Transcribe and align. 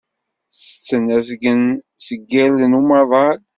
Tetten 0.65 1.05
azgen 1.17 1.63
seg 2.05 2.21
irden 2.43 2.77
umaḍal. 2.79 3.37